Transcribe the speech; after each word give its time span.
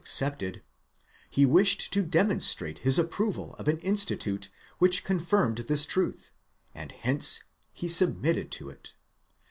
239 0.03 0.09
excepted, 0.09 0.63
he 1.29 1.45
wished 1.45 1.93
to 1.93 2.01
demonstrate 2.01 2.79
his 2.79 2.97
approval 2.97 3.53
of 3.59 3.67
an 3.67 3.77
institute 3.81 4.49
which 4.79 5.03
con 5.03 5.19
firmed 5.19 5.59
this 5.67 5.85
truth, 5.85 6.31
and 6.73 6.91
hence 6.91 7.43
he 7.71 7.87
submitted 7.87 8.49
to 8.49 8.67
it. 8.67 8.93